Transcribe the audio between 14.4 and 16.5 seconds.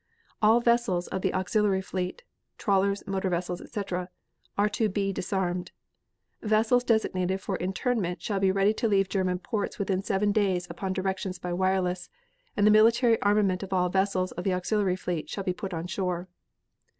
the auxiliary fleet shall be put on shore.